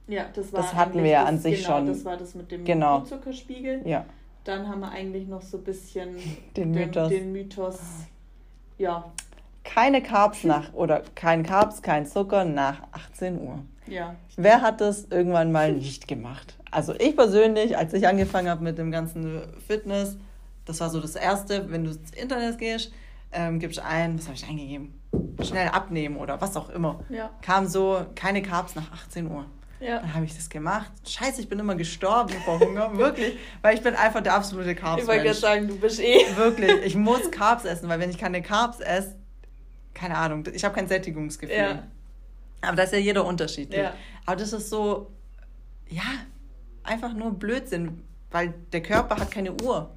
[0.08, 1.86] Ja, das war Das hatten wir ja an sich genau, schon.
[1.86, 3.00] Das war das mit dem genau.
[3.00, 3.86] Blutzuckerspiegel.
[3.86, 4.04] Ja.
[4.44, 7.08] Dann haben wir eigentlich noch so ein bisschen den, den Mythos.
[7.08, 7.78] Den Mythos
[8.78, 9.12] ja.
[9.64, 13.60] Keine Carbs nach, oder kein Carbs, kein Zucker nach 18 Uhr.
[13.86, 14.16] Ja.
[14.36, 16.56] Wer hat das irgendwann mal nicht gemacht?
[16.72, 20.16] Also ich persönlich, als ich angefangen habe mit dem ganzen Fitness,
[20.64, 22.92] das war so das Erste, wenn du ins Internet gehst,
[23.30, 24.98] ähm, gibst ein, was habe ich eingegeben?
[25.42, 27.04] Schnell abnehmen oder was auch immer.
[27.10, 27.30] Ja.
[27.42, 29.44] Kam so, keine Carbs nach 18 Uhr.
[29.80, 29.98] Ja.
[29.98, 30.90] Dann habe ich das gemacht.
[31.06, 32.90] Scheiße, ich bin immer gestorben vor Hunger.
[32.96, 33.36] Wirklich.
[33.60, 35.02] Weil ich bin einfach der absolute Carbs.
[35.02, 36.24] Ich wollte gerade sagen, du bist eh.
[36.36, 36.72] Wirklich.
[36.86, 39.16] Ich muss Carbs essen, weil wenn ich keine Carbs esse,
[39.92, 41.56] keine Ahnung, ich habe kein Sättigungsgefühl.
[41.56, 41.82] Ja.
[42.62, 43.82] Aber das ist ja jeder unterschiedlich.
[43.82, 43.92] Ja.
[44.24, 45.10] Aber das ist so,
[45.88, 46.02] ja,
[46.84, 49.90] einfach nur Blödsinn, weil der Körper hat keine Uhr.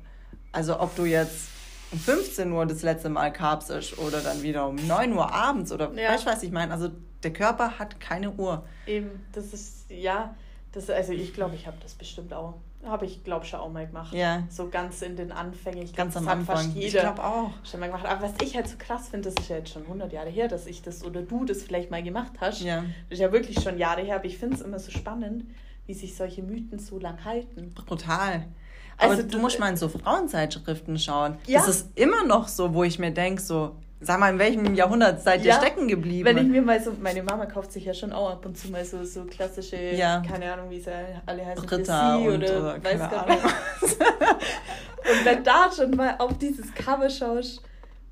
[0.52, 1.50] Also ob du jetzt
[1.92, 5.92] um 15 Uhr das letzte Mal Carbs oder dann wieder um 9 Uhr abends oder
[5.94, 6.12] ja.
[6.12, 6.72] weißt du, was ich meine?
[6.72, 6.90] Also
[7.24, 8.66] der Körper hat keine Uhr.
[8.86, 10.36] Eben, das ist, ja,
[10.72, 12.56] das, also ich glaube, ich habe das bestimmt auch.
[12.84, 14.14] Habe ich, glaube schon auch mal gemacht.
[14.14, 14.44] Ja.
[14.50, 15.82] So ganz in den Anfängen.
[15.82, 16.76] Ich ganz am Anfang.
[16.76, 17.50] Ich glaube auch.
[17.64, 18.06] Schon mal gemacht.
[18.06, 20.48] Aber was ich halt so krass finde, das ist ja jetzt schon 100 Jahre her,
[20.48, 22.62] dass ich das oder du das vielleicht mal gemacht hast.
[22.62, 22.82] Ja.
[23.10, 24.18] Das ist ja wirklich schon Jahre her.
[24.18, 25.46] Aber ich finde es immer so spannend,
[25.88, 27.74] wie sich solche Mythen so lang halten.
[28.98, 31.38] Aber also, du musst mal in so Frauenzeitschriften schauen.
[31.48, 31.60] Ja.
[31.60, 35.24] Das ist immer noch so, wo ich mir denke, so, Sag mal, in welchem Jahrhundert
[35.24, 36.26] seid ihr ja, stecken geblieben?
[36.26, 38.70] Wenn ich mir mal so, meine Mama kauft sich ja schon auch ab und zu
[38.70, 40.22] mal so, so klassische, ja.
[40.28, 40.92] keine Ahnung, wie sie
[41.26, 43.44] alle heißen, Ritter und, oder, oder weiß gar nicht.
[43.82, 47.62] und wenn da schon mal auf dieses Cover schaust,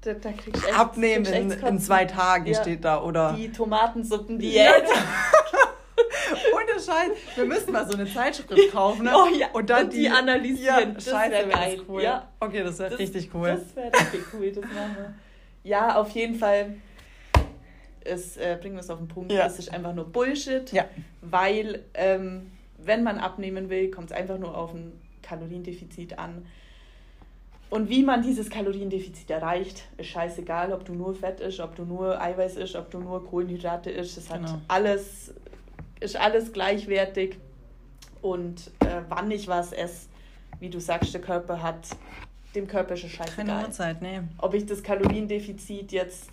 [0.02, 3.34] da, da kriegst du echt, Abnehmen in, in, zwei Tagen steht da, oder?
[3.38, 4.72] Die Tomatensuppen, die ja.
[6.54, 7.12] Ohne Scheiß.
[7.36, 9.06] Wir müssen mal so eine Zeitschrift kaufen.
[9.06, 9.12] Ne?
[9.14, 9.48] Oh ja.
[9.54, 10.90] Und dann und die, die, analysieren.
[10.90, 11.82] Ja, das Scheiße, wäre geil.
[11.88, 12.04] Cool.
[12.04, 12.30] Ja.
[12.40, 13.48] Okay, das wäre richtig cool.
[13.48, 14.52] Das wäre richtig cool.
[14.52, 15.14] Das machen wir.
[15.64, 16.76] Ja, auf jeden Fall.
[18.06, 19.32] Es, äh, bringen wir es auf den Punkt.
[19.32, 19.46] Ja.
[19.46, 20.72] Es ist einfach nur Bullshit.
[20.72, 20.86] Ja.
[21.22, 26.46] Weil, ähm, wenn man abnehmen will, kommt es einfach nur auf ein Kaloriendefizit an.
[27.74, 31.86] Und wie man dieses Kaloriendefizit erreicht, ist scheißegal, ob du nur Fett isst, ob du
[31.86, 34.16] nur Eiweiß isst, ob du nur Kohlenhydrate isst.
[34.16, 34.48] Das genau.
[34.48, 35.34] hat alles,
[36.04, 37.38] ist alles gleichwertig.
[38.22, 40.08] Und äh, wann ich was esse,
[40.60, 41.88] wie du sagst, der Körper hat,
[42.56, 43.46] dem Körper es scheißegal.
[43.46, 44.22] Keine Uhrzeit, nee.
[44.38, 46.30] Ob ich das Kaloriendefizit jetzt,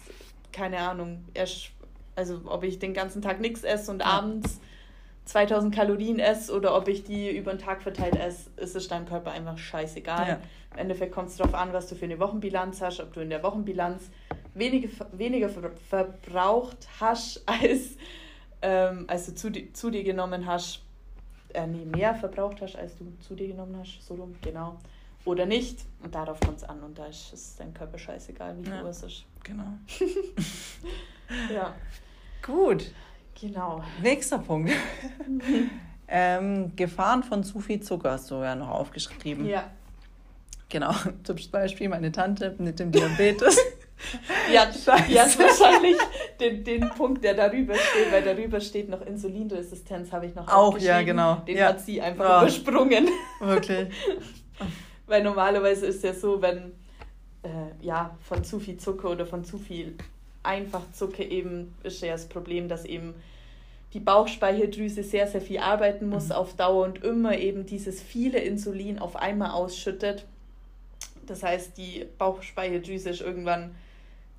[0.53, 1.71] keine Ahnung, erst,
[2.15, 4.07] also ob ich den ganzen Tag nichts esse und ja.
[4.07, 4.61] abends
[5.25, 9.07] 2000 Kalorien esse oder ob ich die über den Tag verteilt esse, ist es deinem
[9.07, 10.29] Körper einfach scheißegal.
[10.29, 10.41] Ja.
[10.73, 13.31] Im Endeffekt kommt es darauf an, was du für eine Wochenbilanz hast, ob du in
[13.31, 14.11] der Wochenbilanz
[14.55, 17.97] weniger, weniger verbraucht hast, als,
[18.63, 20.83] ähm, als du zu, zu dir genommen hast.
[21.53, 24.79] Äh, nee, mehr verbraucht hast, als du zu dir genommen hast, so rum, genau.
[25.25, 25.85] Oder nicht.
[26.03, 28.87] Und darauf kommt es an und da ist es dein Körper scheißegal, wie ja.
[28.87, 29.25] es ist.
[29.43, 29.65] Genau.
[31.55, 31.75] ja.
[32.43, 32.93] Gut.
[33.41, 33.83] Genau.
[34.03, 34.71] Nächster Punkt.
[36.09, 39.47] ähm, Gefahren von zu viel Zucker hast du ja noch aufgeschrieben.
[39.47, 39.71] Ja.
[40.69, 40.93] Genau,
[41.25, 43.59] zum Beispiel meine Tante mit dem Diabetes.
[44.53, 45.97] ja, hat wahrscheinlich
[46.39, 50.79] den, den Punkt, der darüber steht, weil darüber steht noch Insulinresistenz, habe ich noch Auch,
[50.79, 51.37] ja, genau.
[51.47, 51.69] Den ja.
[51.69, 52.43] hat sie einfach ja.
[52.43, 53.09] übersprungen.
[53.41, 53.89] Wirklich.
[55.07, 56.73] weil normalerweise ist ja so, wenn
[57.43, 59.97] äh, ja, von zu viel Zucker oder von zu viel
[60.43, 63.15] Einfachzucker eben ist ja das Problem, dass eben
[63.93, 66.33] die Bauchspeicheldrüse sehr, sehr viel arbeiten muss mhm.
[66.33, 70.27] auf Dauer und immer eben dieses viele Insulin auf einmal ausschüttet.
[71.27, 73.75] Das heißt, die Bauchspeicheldrüse ist irgendwann,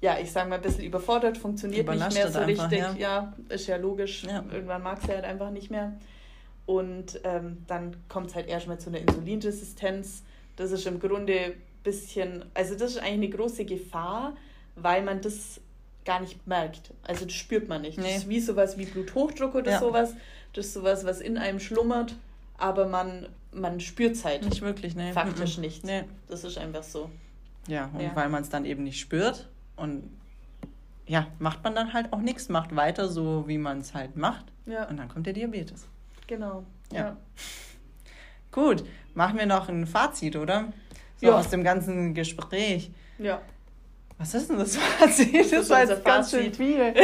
[0.01, 2.79] ja, ich sage mal, ein bisschen überfordert, funktioniert nicht mehr so einfach, richtig.
[2.79, 2.95] Ja.
[2.97, 3.33] ja.
[3.49, 4.23] ist ja logisch.
[4.23, 4.43] Ja.
[4.51, 5.93] Irgendwann mag sie halt einfach nicht mehr.
[6.65, 10.23] Und ähm, dann kommt es halt erstmal zu einer Insulinresistenz.
[10.55, 14.35] Das ist im Grunde ein bisschen, also das ist eigentlich eine große Gefahr,
[14.75, 15.61] weil man das
[16.03, 16.91] gar nicht merkt.
[17.03, 17.99] Also das spürt man nicht.
[17.99, 18.05] Nee.
[18.05, 19.79] Das ist wie sowas wie Bluthochdruck oder ja.
[19.79, 20.15] sowas.
[20.53, 22.15] Das ist sowas, was in einem schlummert,
[22.57, 24.43] aber man, man spürt es halt.
[24.43, 25.13] Nicht wirklich, ne?
[25.13, 25.61] Faktisch mhm.
[25.61, 25.83] nicht.
[25.83, 26.05] Nee.
[26.27, 27.11] Das ist einfach so.
[27.67, 28.15] Ja, und ja.
[28.15, 29.50] weil man es dann eben nicht spürt
[29.81, 30.09] und
[31.07, 34.45] ja, macht man dann halt auch nichts, macht weiter so, wie man es halt macht.
[34.65, 34.87] Ja.
[34.87, 35.87] Und dann kommt der Diabetes.
[36.27, 36.65] Genau.
[36.91, 36.99] Ja.
[36.99, 37.17] ja.
[38.51, 40.71] Gut, machen wir noch ein Fazit, oder?
[41.17, 41.37] So ja.
[41.37, 42.91] aus dem ganzen Gespräch.
[43.17, 43.41] Ja.
[44.17, 45.33] Was ist denn das Fazit?
[45.35, 46.93] Das, das war jetzt ganz schön viel.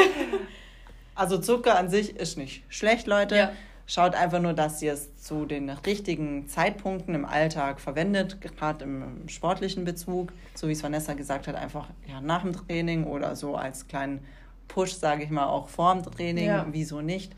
[1.15, 3.35] Also Zucker an sich ist nicht schlecht, Leute.
[3.35, 3.51] Ja.
[3.89, 9.29] Schaut einfach nur, dass ihr es zu den richtigen Zeitpunkten im Alltag verwendet, gerade im
[9.29, 13.55] sportlichen Bezug, so wie es Vanessa gesagt hat, einfach ja, nach dem Training oder so
[13.55, 14.19] als kleinen
[14.67, 16.67] Push, sage ich mal, auch vor dem Training, ja.
[16.69, 17.33] wieso nicht.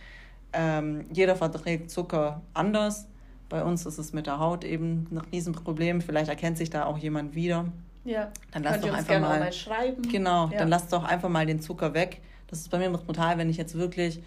[0.52, 3.08] Ähm, jeder verträgt Zucker anders.
[3.48, 6.02] Bei uns ist es mit der Haut eben ein Riesenproblem.
[6.02, 7.66] Vielleicht erkennt sich da auch jemand wieder.
[8.06, 8.32] Ja.
[8.52, 10.02] Dann lasst doch einfach mal, mal, schreiben.
[10.02, 10.58] Genau, ja.
[10.58, 12.22] dann lasst doch einfach mal den Zucker weg.
[12.48, 14.22] Das ist bei mir brutal, wenn ich jetzt wirklich,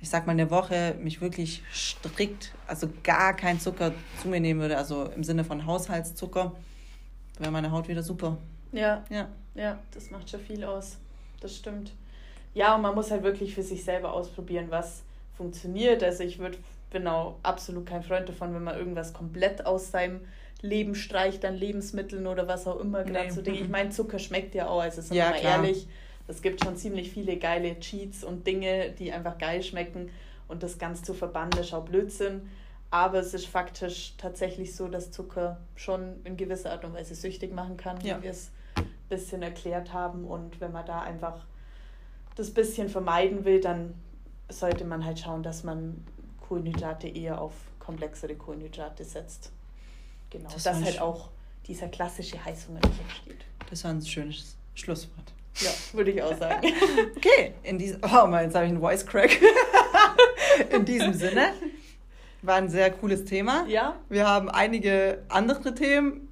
[0.00, 4.60] ich sag mal, eine Woche mich wirklich strikt, also gar keinen Zucker zu mir nehmen
[4.60, 6.52] würde, also im Sinne von Haushaltszucker,
[7.38, 8.38] wäre meine Haut wieder super.
[8.72, 9.04] Ja.
[9.10, 9.28] Ja.
[9.54, 10.98] Ja, das macht schon viel aus.
[11.40, 11.92] Das stimmt.
[12.54, 15.02] Ja, und man muss halt wirklich für sich selber ausprobieren, was
[15.36, 16.02] funktioniert.
[16.02, 16.58] Also ich würde,
[16.90, 20.20] bin auch absolut kein Freund davon, wenn man irgendwas komplett aus seinem
[20.62, 23.32] Leben streicht an Lebensmitteln oder was auch immer gerade nee.
[23.32, 23.58] so Dinge.
[23.58, 25.64] Ich meine, Zucker schmeckt ja auch, also sind ja, wir mal klar.
[25.64, 25.86] ehrlich,
[26.28, 30.10] es gibt schon ziemlich viele geile Cheats und Dinge, die einfach geil schmecken
[30.48, 32.48] und das ganz zu verbannen ist auch Blödsinn.
[32.90, 37.52] Aber es ist faktisch tatsächlich so, dass Zucker schon in gewisser Art und Weise süchtig
[37.52, 38.18] machen kann, ja.
[38.18, 40.24] wie wir es ein bisschen erklärt haben.
[40.24, 41.44] Und wenn man da einfach
[42.36, 43.94] das bisschen vermeiden will, dann
[44.48, 46.04] sollte man halt schauen, dass man
[46.40, 49.50] Kohlenhydrate eher auf komplexere Kohlenhydrate setzt.
[50.30, 51.30] Genau, das dass halt auch
[51.66, 53.44] dieser klassische Heißhunger nicht entsteht.
[53.68, 55.32] Das war ein schönes Schlusswort.
[55.60, 56.66] Ja, würde ich auch sagen.
[57.16, 59.38] okay, in diesem, oh mal, jetzt habe ich einen Voice Crack.
[60.70, 61.52] in diesem Sinne
[62.42, 63.64] war ein sehr cooles Thema.
[63.66, 63.96] Ja.
[64.08, 66.26] Wir haben einige andere Themen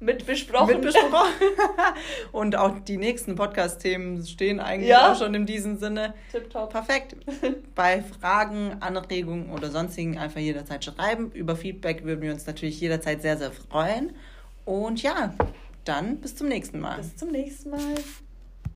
[0.00, 0.74] mit besprochen.
[0.74, 1.32] Mit besprochen.
[2.32, 5.12] Und auch die nächsten Podcast-Themen stehen eigentlich ja.
[5.12, 6.14] auch schon in diesem Sinne.
[6.30, 6.70] Tipptopp.
[6.70, 7.16] Perfekt.
[7.74, 11.32] Bei Fragen, Anregungen oder sonstigen einfach jederzeit schreiben.
[11.32, 14.14] Über Feedback würden wir uns natürlich jederzeit sehr, sehr freuen.
[14.64, 15.34] Und ja,
[15.84, 16.98] dann bis zum nächsten Mal.
[16.98, 17.94] Bis zum nächsten Mal.